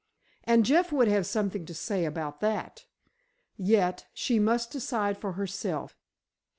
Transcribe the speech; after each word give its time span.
And 0.45 0.65
Jeff 0.65 0.91
would 0.91 1.07
have 1.09 1.27
something 1.27 1.63
to 1.67 1.75
say 1.75 2.05
about 2.05 2.39
that! 2.39 2.85
Yet, 3.55 4.07
she 4.15 4.39
must 4.39 4.71
decide 4.71 5.15
for 5.15 5.33
herself. 5.33 5.95